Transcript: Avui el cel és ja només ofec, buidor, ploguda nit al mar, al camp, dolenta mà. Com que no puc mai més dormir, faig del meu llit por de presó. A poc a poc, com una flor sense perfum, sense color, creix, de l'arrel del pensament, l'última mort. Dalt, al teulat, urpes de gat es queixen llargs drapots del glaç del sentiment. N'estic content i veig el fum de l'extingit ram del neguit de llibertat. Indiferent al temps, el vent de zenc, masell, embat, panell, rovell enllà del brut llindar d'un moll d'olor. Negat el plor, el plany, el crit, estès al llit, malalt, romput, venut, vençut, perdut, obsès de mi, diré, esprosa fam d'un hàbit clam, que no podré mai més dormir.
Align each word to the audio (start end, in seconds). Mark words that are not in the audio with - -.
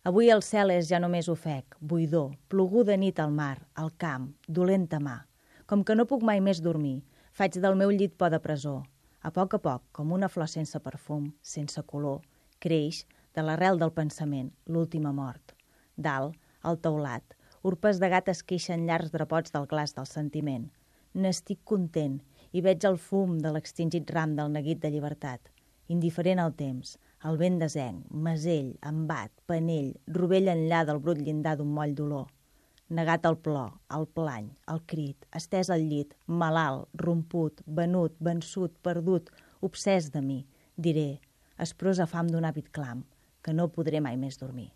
Avui 0.00 0.30
el 0.32 0.40
cel 0.40 0.70
és 0.72 0.86
ja 0.88 0.96
només 0.96 1.26
ofec, 1.28 1.74
buidor, 1.84 2.30
ploguda 2.48 2.94
nit 2.96 3.18
al 3.20 3.34
mar, 3.36 3.58
al 3.76 3.90
camp, 4.00 4.30
dolenta 4.48 4.96
mà. 4.96 5.18
Com 5.68 5.82
que 5.84 5.92
no 5.92 6.06
puc 6.08 6.22
mai 6.24 6.40
més 6.40 6.62
dormir, 6.64 7.02
faig 7.36 7.58
del 7.60 7.76
meu 7.76 7.92
llit 7.92 8.14
por 8.16 8.32
de 8.32 8.38
presó. 8.40 8.78
A 9.20 9.28
poc 9.28 9.58
a 9.58 9.60
poc, 9.60 9.82
com 9.92 10.14
una 10.16 10.30
flor 10.32 10.48
sense 10.48 10.80
perfum, 10.80 11.26
sense 11.42 11.84
color, 11.92 12.22
creix, 12.64 13.02
de 13.36 13.44
l'arrel 13.44 13.76
del 13.76 13.92
pensament, 13.92 14.48
l'última 14.64 15.12
mort. 15.12 15.52
Dalt, 16.00 16.40
al 16.64 16.80
teulat, 16.80 17.36
urpes 17.60 18.00
de 18.00 18.08
gat 18.08 18.32
es 18.32 18.40
queixen 18.40 18.88
llargs 18.88 19.12
drapots 19.12 19.52
del 19.52 19.68
glaç 19.68 19.92
del 19.98 20.08
sentiment. 20.08 20.64
N'estic 21.12 21.60
content 21.68 22.16
i 22.56 22.64
veig 22.64 22.88
el 22.88 22.96
fum 22.96 23.36
de 23.44 23.52
l'extingit 23.52 24.16
ram 24.16 24.32
del 24.40 24.48
neguit 24.56 24.80
de 24.80 24.96
llibertat. 24.96 25.52
Indiferent 25.92 26.40
al 26.40 26.56
temps, 26.56 26.96
el 27.28 27.36
vent 27.36 27.58
de 27.60 27.68
zenc, 27.68 28.04
masell, 28.26 28.70
embat, 28.86 29.32
panell, 29.50 29.90
rovell 30.16 30.48
enllà 30.48 30.84
del 30.88 31.00
brut 31.04 31.20
llindar 31.20 31.56
d'un 31.58 31.68
moll 31.76 31.92
d'olor. 31.96 32.30
Negat 32.96 33.28
el 33.28 33.36
plor, 33.44 33.76
el 33.96 34.08
plany, 34.16 34.48
el 34.72 34.80
crit, 34.92 35.28
estès 35.36 35.70
al 35.70 35.84
llit, 35.86 36.16
malalt, 36.26 36.88
romput, 37.04 37.60
venut, 37.66 38.16
vençut, 38.18 38.72
perdut, 38.82 39.30
obsès 39.60 40.10
de 40.14 40.24
mi, 40.24 40.40
diré, 40.76 41.20
esprosa 41.60 42.08
fam 42.08 42.32
d'un 42.32 42.48
hàbit 42.48 42.72
clam, 42.72 43.04
que 43.44 43.54
no 43.54 43.68
podré 43.68 44.00
mai 44.00 44.16
més 44.16 44.40
dormir. 44.40 44.70